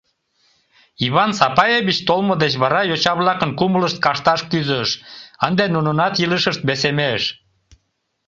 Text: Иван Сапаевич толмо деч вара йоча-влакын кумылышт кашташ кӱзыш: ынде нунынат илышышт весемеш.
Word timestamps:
Иван 1.07 1.31
Сапаевич 1.39 1.97
толмо 2.07 2.35
деч 2.43 2.53
вара 2.61 2.81
йоча-влакын 2.85 3.51
кумылышт 3.59 3.97
кашташ 4.05 4.41
кӱзыш: 4.51 4.89
ынде 5.47 5.65
нунынат 5.73 6.13
илышышт 6.23 6.61
весемеш. 6.67 7.21